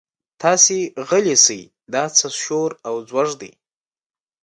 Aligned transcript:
تاسې 0.41 0.77
غلي 1.07 1.35
شئ 1.45 1.61
دا 1.93 2.03
څه 2.17 2.27
شور 2.41 2.69
او 2.87 2.95
ځوږ 3.09 3.29
دی. 3.41 3.51